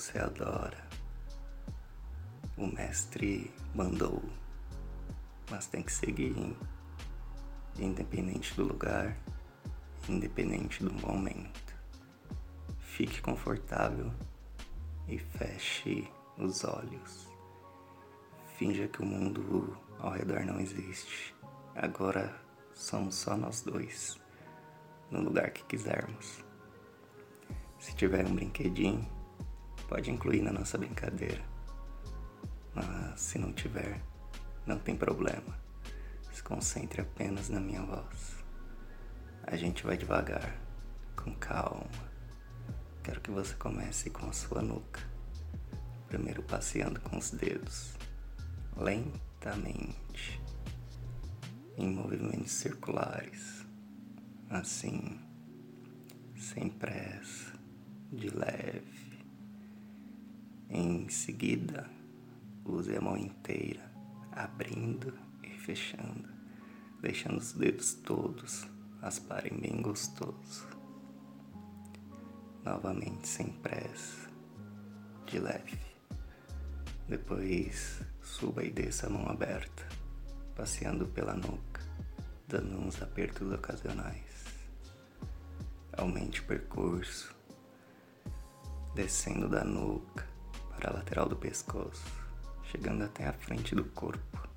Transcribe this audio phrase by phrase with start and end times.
[0.00, 0.82] você adora.
[2.56, 4.22] O mestre mandou,
[5.50, 6.34] mas tem que seguir,
[7.78, 9.14] independente do lugar,
[10.08, 11.76] independente do momento.
[12.78, 14.10] Fique confortável
[15.06, 17.28] e feche os olhos.
[18.56, 21.34] Finja que o mundo ao redor não existe.
[21.74, 22.34] Agora
[22.72, 24.18] somos só nós dois
[25.10, 26.42] no lugar que quisermos.
[27.78, 29.19] Se tiver um brinquedinho,
[29.90, 31.42] pode incluir na nossa brincadeira.
[32.72, 34.00] Mas se não tiver,
[34.64, 35.58] não tem problema.
[36.32, 38.36] Se concentre apenas na minha voz.
[39.42, 40.56] A gente vai devagar,
[41.16, 41.90] com calma.
[43.02, 45.00] Quero que você comece com a sua nuca.
[46.06, 47.96] Primeiro passeando com os dedos,
[48.76, 50.40] lentamente,
[51.76, 53.66] em movimentos circulares
[54.50, 55.20] assim,
[56.36, 57.52] sem pressa,
[58.12, 59.09] de leve.
[60.70, 61.90] Em seguida,
[62.64, 63.90] use a mão inteira,
[64.30, 65.12] abrindo
[65.42, 66.28] e fechando,
[67.00, 68.66] deixando os dedos todos
[69.02, 70.68] asparem bem gostoso.
[72.64, 74.30] Novamente, sem pressa,
[75.26, 75.78] de leve.
[77.08, 79.88] Depois, suba e desça a mão aberta,
[80.54, 81.82] passeando pela nuca,
[82.46, 84.30] dando uns apertos ocasionais
[86.00, 87.34] aumente o percurso,
[88.94, 90.29] descendo da nuca
[90.80, 92.02] para a lateral do pescoço,
[92.64, 94.48] chegando até a frente do corpo.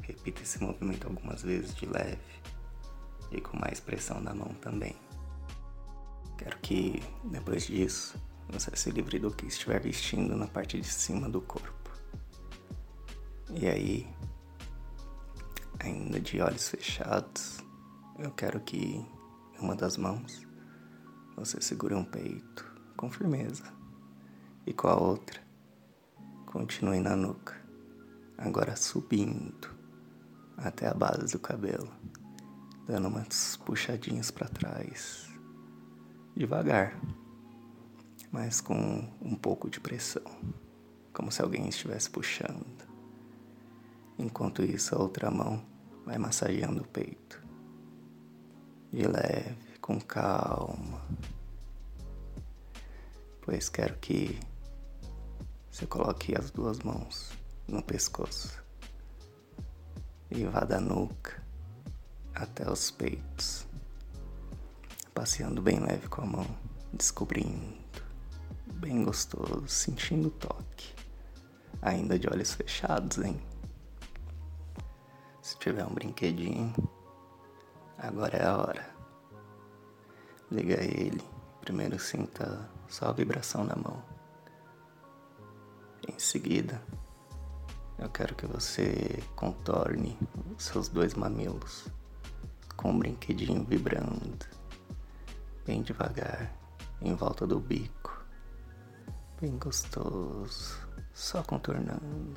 [0.00, 2.40] Repita esse movimento algumas vezes de leve
[3.30, 4.96] e com mais pressão na mão também.
[6.38, 8.16] Quero que, depois disso,
[8.48, 11.90] você se livre do que estiver vestindo na parte de cima do corpo.
[13.50, 14.08] E aí,
[15.78, 17.58] ainda de olhos fechados,
[18.18, 19.04] eu quero que
[19.60, 20.46] uma das mãos,
[21.36, 22.64] você segura um peito
[22.96, 23.81] com firmeza
[24.66, 25.40] e com a outra,
[26.46, 27.54] continue na nuca,
[28.38, 29.70] agora subindo
[30.56, 31.90] até a base do cabelo,
[32.86, 35.28] dando umas puxadinhas para trás,
[36.36, 36.98] devagar,
[38.30, 40.24] mas com um pouco de pressão,
[41.12, 42.86] como se alguém estivesse puxando.
[44.18, 45.64] Enquanto isso, a outra mão
[46.04, 47.42] vai massageando o peito.
[48.92, 51.02] De leve, com calma,
[53.40, 54.38] pois quero que
[55.72, 57.32] você coloque as duas mãos
[57.66, 58.62] no pescoço
[60.30, 61.42] e vá da nuca
[62.34, 63.66] até os peitos,
[65.14, 66.46] passeando bem leve com a mão,
[66.92, 67.74] descobrindo,
[68.74, 70.94] bem gostoso, sentindo o toque,
[71.80, 73.40] ainda de olhos fechados, hein?
[75.40, 76.72] Se tiver um brinquedinho,
[78.02, 78.90] Agora é a hora.
[80.50, 81.22] Liga ele.
[81.60, 84.11] Primeiro sinta só a vibração na mão.
[86.08, 86.82] Em seguida,
[87.96, 90.18] eu quero que você contorne
[90.56, 91.86] os seus dois mamilos
[92.76, 94.44] com um brinquedinho vibrando,
[95.64, 96.52] bem devagar,
[97.00, 98.24] em volta do bico.
[99.40, 100.76] Bem gostoso,
[101.14, 102.36] só contornando,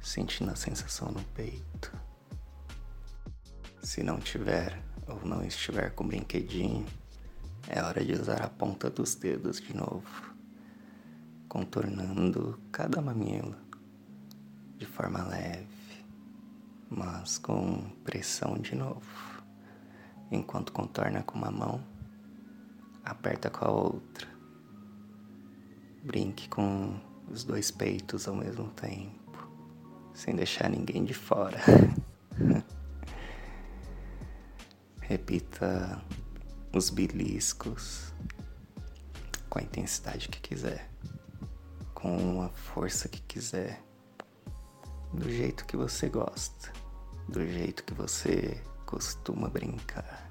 [0.00, 1.92] sentindo a sensação no peito.
[3.82, 6.86] Se não tiver ou não estiver com brinquedinho,
[7.68, 10.29] é hora de usar a ponta dos dedos de novo,
[11.50, 13.56] contornando cada mamilo
[14.78, 15.66] de forma leve,
[16.88, 19.42] mas com pressão de novo.
[20.30, 21.84] Enquanto contorna com uma mão,
[23.04, 24.28] aperta com a outra.
[26.04, 29.50] Brinque com os dois peitos ao mesmo tempo,
[30.14, 31.60] sem deixar ninguém de fora.
[35.02, 36.00] Repita
[36.72, 38.14] os beliscos
[39.48, 40.89] com a intensidade que quiser,
[42.00, 43.82] com a força que quiser,
[45.12, 46.72] do jeito que você gosta,
[47.28, 50.30] do jeito que você costuma brincar.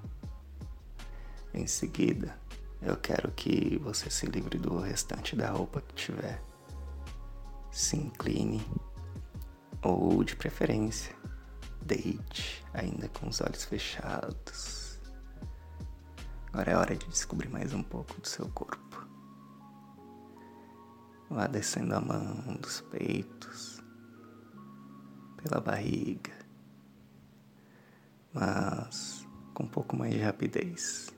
[1.53, 2.39] Em seguida,
[2.81, 6.41] eu quero que você se livre do restante da roupa que tiver.
[7.71, 8.65] Se incline,
[9.83, 11.15] ou de preferência,
[11.81, 14.99] deite, ainda com os olhos fechados.
[16.51, 18.88] Agora é hora de descobrir mais um pouco do seu corpo.
[21.29, 23.81] Vá descendo a mão dos peitos,
[25.37, 26.33] pela barriga,
[28.33, 31.13] mas com um pouco mais de rapidez.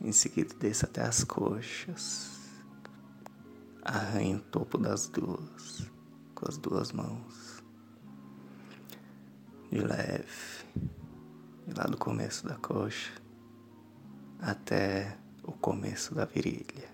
[0.00, 2.32] Em seguida, desça até as coxas.
[3.82, 5.90] Arranhe o topo das duas
[6.34, 7.62] com as duas mãos
[9.70, 10.26] de leve,
[11.76, 13.12] lá do começo da coxa,
[14.40, 16.93] até o começo da virilha.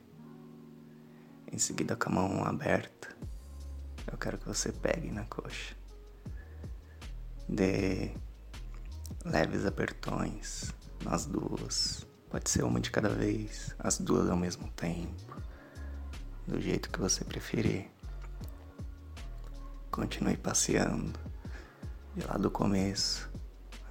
[1.53, 3.09] Em seguida, com a mão aberta,
[4.11, 5.75] eu quero que você pegue na coxa.
[7.49, 8.15] Dê
[9.25, 10.73] leves apertões
[11.05, 12.07] nas duas.
[12.31, 15.37] Pode ser uma de cada vez, as duas ao mesmo tempo,
[16.47, 17.91] do jeito que você preferir.
[19.91, 21.19] Continue passeando
[22.15, 23.29] de lá do começo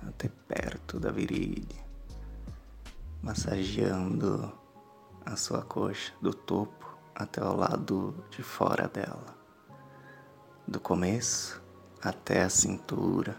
[0.07, 1.83] até perto da virilha,
[3.21, 4.57] massageando
[5.25, 6.79] a sua coxa do topo
[7.19, 9.38] até o lado de fora dela,
[10.66, 11.62] do começo
[12.01, 13.36] até a cintura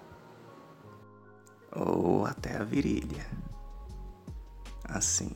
[1.72, 3.26] ou até a virilha.
[4.84, 5.34] Assim,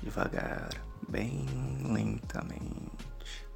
[0.00, 0.70] devagar,
[1.08, 1.46] bem
[1.82, 3.48] lentamente,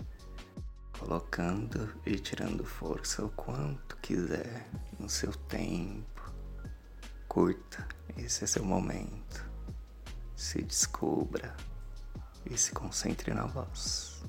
[0.98, 4.68] colocando e tirando força o quanto quiser
[4.98, 6.32] no seu tempo.
[7.28, 9.48] Curta, esse é seu momento.
[10.34, 11.54] Se descubra
[12.50, 14.22] e se concentre na voz.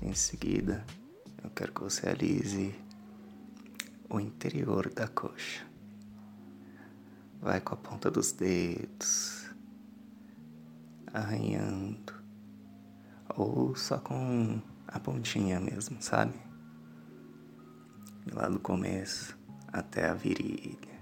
[0.00, 0.84] Em seguida,
[1.42, 2.74] eu quero que você alise
[4.08, 5.66] o interior da coxa.
[7.40, 9.50] Vai com a ponta dos dedos,
[11.12, 12.12] arranhando,
[13.36, 16.34] ou só com a pontinha mesmo, sabe?
[18.32, 19.38] Lá do começo
[19.72, 20.98] até a virilha,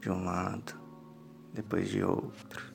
[0.00, 0.74] de um lado,
[1.52, 2.69] depois de outro,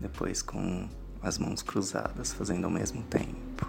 [0.00, 0.88] depois com
[1.22, 3.68] as mãos cruzadas, fazendo ao mesmo tempo.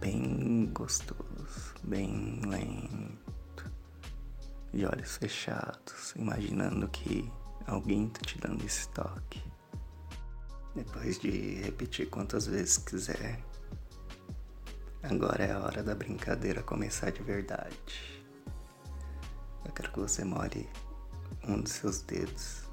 [0.00, 3.70] Bem gostoso, bem lento
[4.72, 7.30] de olhos fechados, imaginando que
[7.66, 9.42] alguém está te dando esse toque.
[10.74, 13.42] Depois de repetir quantas vezes quiser,
[15.02, 18.22] agora é a hora da brincadeira começar de verdade.
[19.64, 20.68] Eu quero que você molhe
[21.42, 22.67] um dos seus dedos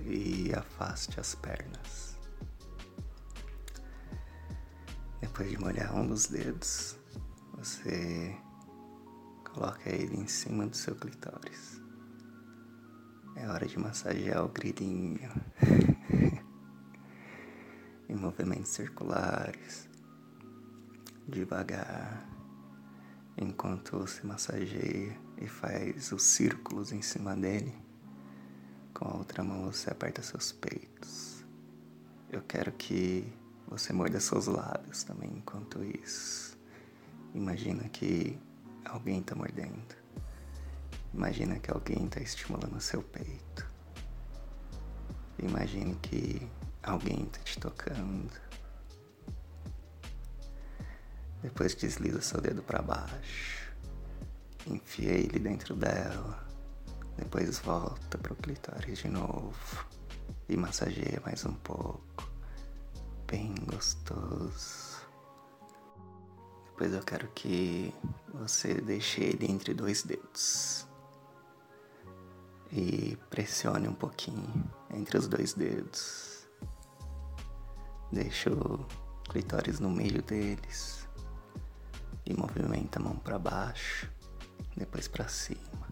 [0.00, 2.16] e afaste as pernas.
[5.20, 6.96] Depois de molhar um dos dedos,
[7.56, 8.36] você
[9.52, 11.78] Coloca ele em cima do seu clitóris.
[13.36, 15.30] É hora de massagear o grilinho.
[18.08, 19.86] em movimentos circulares.
[21.28, 22.26] Devagar.
[23.36, 27.74] Enquanto você massageia e faz os círculos em cima dele,
[28.94, 31.44] com a outra mão você aperta seus peitos.
[32.30, 33.32] Eu quero que
[33.66, 36.58] você morda seus lábios também enquanto isso.
[37.34, 38.38] Imagina que
[38.84, 39.96] alguém está mordendo.
[41.12, 43.66] Imagina que alguém está estimulando seu peito.
[45.38, 46.46] Imagine que
[46.82, 48.30] alguém está te tocando.
[51.42, 53.72] Depois desliza seu dedo para baixo.
[54.66, 56.41] Enfia ele dentro dela.
[57.16, 59.86] Depois volta pro clitóris de novo.
[60.48, 62.30] E massageia mais um pouco.
[63.26, 65.06] Bem gostoso.
[66.70, 67.94] Depois eu quero que
[68.34, 70.86] você deixe ele entre dois dedos.
[72.72, 76.48] E pressione um pouquinho entre os dois dedos.
[78.10, 78.86] Deixa o
[79.30, 81.08] clitóris no meio deles.
[82.26, 84.10] E movimenta a mão para baixo,
[84.76, 85.88] depois para cima,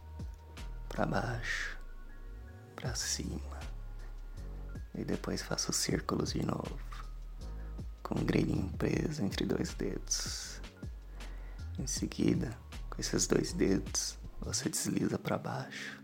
[1.01, 1.79] para baixo,
[2.77, 3.59] para cima.
[4.95, 6.79] E depois faça os círculos de novo,
[8.03, 10.61] com o grelhinho preso entre dois dedos.
[11.79, 12.51] Em seguida,
[12.91, 16.03] com esses dois dedos, você desliza para baixo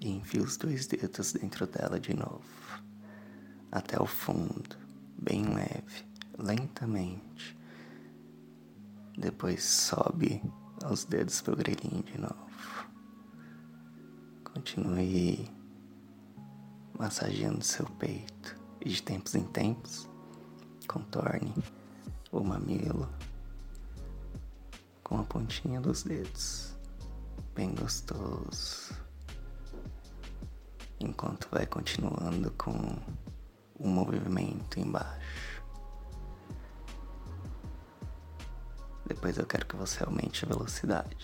[0.00, 2.44] e enfia os dois dedos dentro dela de novo,
[3.72, 4.76] até o fundo,
[5.18, 6.06] bem leve,
[6.38, 7.58] lentamente.
[9.18, 10.40] Depois sobe
[10.88, 12.43] os dedos pro grelhinho de novo.
[14.54, 15.50] Continue
[16.96, 20.08] massageando seu peito e de tempos em tempos
[20.86, 21.52] contorne
[22.30, 23.10] o mamilo
[25.02, 26.72] com a pontinha dos dedos,
[27.52, 28.94] bem gostoso.
[31.00, 32.72] Enquanto vai continuando com
[33.76, 35.64] o movimento embaixo.
[39.04, 41.16] Depois eu quero que você aumente a velocidade.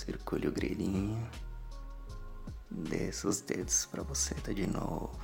[0.00, 1.28] Circule o grelhinho.
[2.70, 5.18] Desça os dedos para você tá de novo.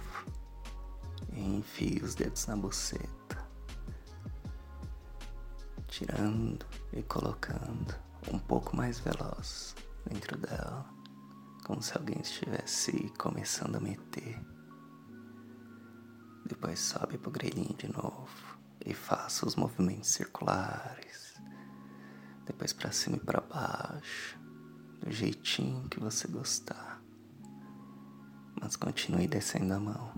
[1.33, 3.17] E enfie os dedos na buceta
[5.97, 7.95] tirando e colocando
[8.31, 10.85] um pouco mais veloz dentro dela,
[11.65, 14.39] como se alguém estivesse começando a meter.
[16.45, 18.29] Depois sobe pro grelhinho de novo
[18.85, 21.35] e faça os movimentos circulares.
[22.45, 24.39] Depois para cima e para baixo,
[25.07, 27.01] do jeitinho que você gostar.
[28.61, 30.13] Mas continue descendo a mão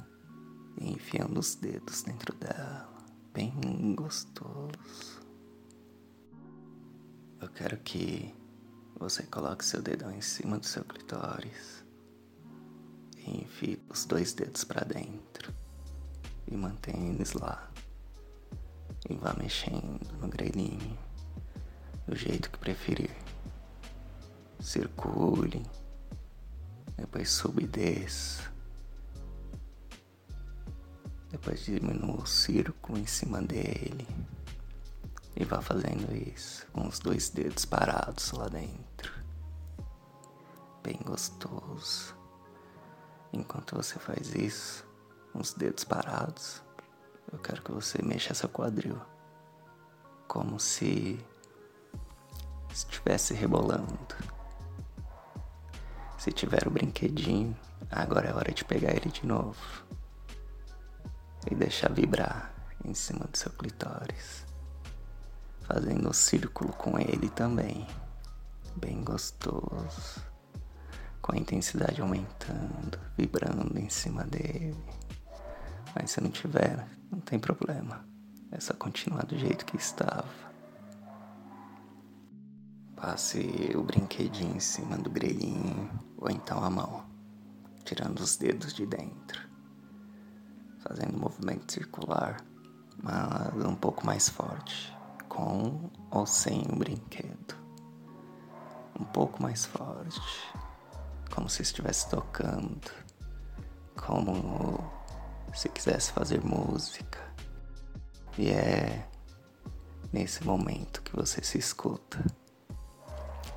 [0.80, 2.88] e enfiando os dedos dentro dela,
[3.35, 4.73] bem gostoso.
[7.40, 8.35] Eu quero que
[8.99, 11.85] você coloque seu dedão em cima do seu clitóris
[13.18, 15.52] e enfie os dois dedos para dentro
[16.47, 17.71] e mantenha eles lá.
[19.09, 20.99] E vá mexendo no grelhinho
[22.07, 23.17] do jeito que preferir.
[24.68, 25.64] Circule,
[26.94, 28.42] depois suba e.
[31.30, 34.06] Depois diminua o círculo em cima dele.
[35.34, 39.10] E vá fazendo isso com os dois dedos parados lá dentro.
[40.82, 42.14] Bem gostoso.
[43.32, 44.87] Enquanto você faz isso,
[45.32, 46.62] com os dedos parados,
[47.32, 49.00] eu quero que você mexa seu quadril.
[50.28, 51.18] Como se
[52.70, 54.38] estivesse rebolando.
[56.18, 57.56] Se tiver o brinquedinho,
[57.88, 59.56] agora é hora de pegar ele de novo.
[61.48, 62.52] E deixar vibrar
[62.84, 64.44] em cima do seu clitóris,
[65.62, 67.87] fazendo um círculo com ele também,
[68.75, 70.20] bem gostoso,
[71.22, 74.76] com a intensidade aumentando, vibrando em cima dele.
[75.94, 78.04] Mas se não tiver, não tem problema,
[78.50, 80.47] é só continuar do jeito que estava.
[83.00, 87.06] Passe o brinquedinho em cima do grelhinho ou então a mão,
[87.84, 89.48] tirando os dedos de dentro,
[90.80, 92.44] fazendo um movimento circular,
[93.00, 94.92] mas um pouco mais forte,
[95.28, 97.54] com ou sem o brinquedo.
[98.98, 100.20] Um pouco mais forte,
[101.32, 102.90] como se estivesse tocando,
[103.94, 104.90] como
[105.54, 107.20] se quisesse fazer música.
[108.36, 109.08] E é
[110.12, 112.24] nesse momento que você se escuta.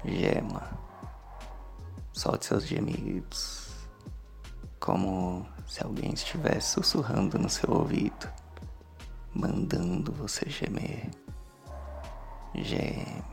[0.04, 0.68] Gema.
[2.12, 3.70] Solte seus gemidos.
[4.80, 8.28] Como se alguém estivesse sussurrando no seu ouvido,
[9.34, 11.12] mandando você gemer.
[12.56, 13.24] Geme.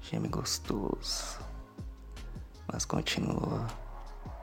[0.00, 1.40] Geme gostoso.
[2.72, 3.66] Mas continua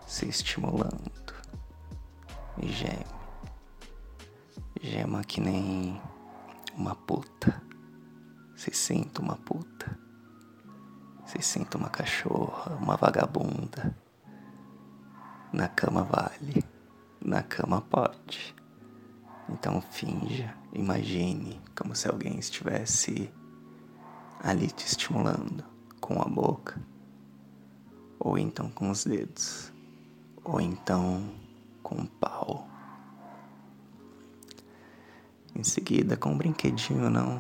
[0.06, 1.34] se estimulando.
[2.62, 3.06] E geme.
[4.82, 6.02] Gema que nem
[6.76, 7.62] uma puta.
[8.58, 10.05] Se sinta uma puta
[11.26, 13.96] se sinta uma cachorra, uma vagabunda.
[15.52, 16.64] Na cama vale,
[17.24, 18.56] na cama pode.
[19.50, 23.32] Então finja, imagine como se alguém estivesse
[24.44, 25.64] ali te estimulando
[26.00, 26.80] com a boca,
[28.20, 29.72] ou então com os dedos,
[30.44, 31.24] ou então
[31.82, 32.68] com o pau.
[35.56, 37.40] Em seguida, com um brinquedinho não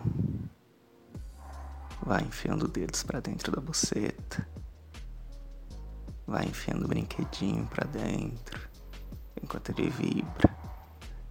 [2.05, 4.47] Vai enfiando dedos para dentro da buceta.
[6.27, 8.69] Vai enfiando o brinquedinho para dentro
[9.41, 10.55] enquanto ele vibra.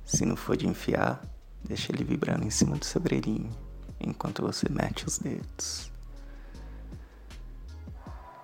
[0.04, 1.22] Se não for de enfiar,
[1.62, 3.50] deixa ele vibrando em cima do seu grelhinho
[4.00, 5.92] enquanto você mete os dedos.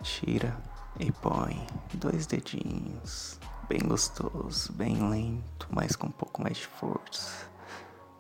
[0.03, 0.57] Tira
[0.99, 7.51] e põe dois dedinhos, bem gostoso, bem lento, mas com um pouco mais de força.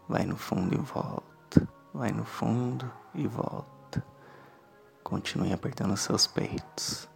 [0.08, 3.79] Vai no fundo e volta, vai no fundo e volta.
[5.02, 7.08] Continue apertando seus peitos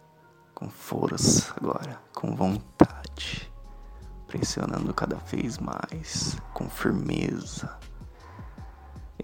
[0.53, 3.51] com força agora, com vontade,
[4.27, 7.77] pressionando cada vez mais, com firmeza.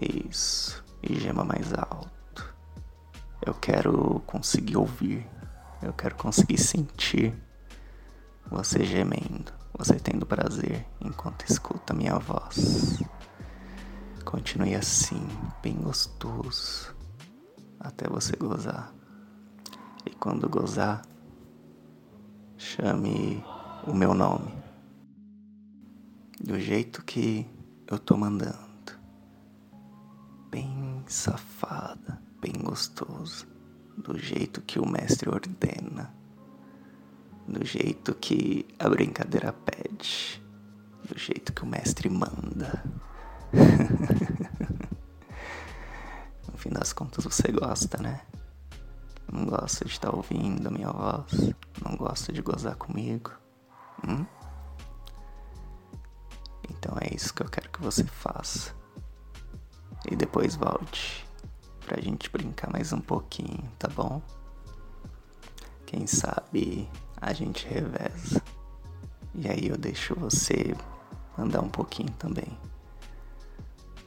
[0.00, 2.54] Isso, e gema mais alto.
[3.44, 5.28] Eu quero conseguir ouvir,
[5.82, 7.34] eu quero conseguir sentir
[8.48, 13.02] você gemendo, você tendo prazer enquanto escuta minha voz.
[14.24, 15.26] Continue assim,
[15.62, 17.01] bem gostoso
[17.82, 18.94] até você gozar.
[20.06, 21.02] E quando gozar,
[22.56, 23.44] chame
[23.86, 24.52] o meu nome.
[26.40, 27.46] Do jeito que
[27.86, 28.56] eu tô mandando.
[30.50, 33.46] Bem safada, bem gostoso.
[33.96, 36.14] Do jeito que o mestre ordena.
[37.46, 40.42] Do jeito que a brincadeira pede.
[41.04, 42.82] Do jeito que o mestre manda.
[46.62, 48.20] fim das contas você gosta, né?
[49.30, 51.52] Não gosta de estar tá ouvindo a minha voz?
[51.84, 53.32] Não gosta de gozar comigo?
[54.06, 54.24] Hum?
[56.70, 58.72] Então é isso que eu quero que você faça.
[60.08, 61.26] E depois volte
[61.84, 64.22] pra gente brincar mais um pouquinho, tá bom?
[65.84, 66.88] Quem sabe
[67.20, 68.40] a gente reveza.
[69.34, 70.76] E aí eu deixo você
[71.36, 72.56] andar um pouquinho também.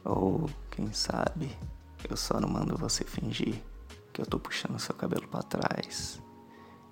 [0.02, 1.54] Ou quem sabe
[2.08, 3.62] eu só não mando você fingir
[4.12, 6.20] que eu tô puxando seu cabelo para trás,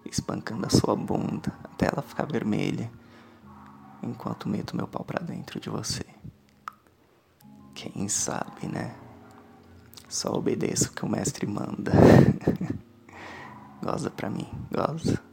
[0.04, 2.90] espancando a sua bunda até ela ficar vermelha,
[4.02, 6.04] enquanto meto meu pau pra dentro de você.
[7.74, 8.94] Quem sabe, né?
[10.08, 11.92] Só obedeço o que o mestre manda.
[13.82, 15.23] goza pra mim, goza.